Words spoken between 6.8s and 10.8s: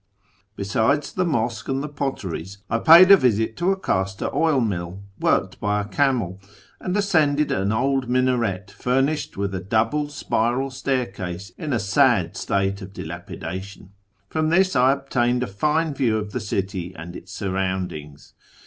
ascended an old minaret, furnished witli a double sjtiral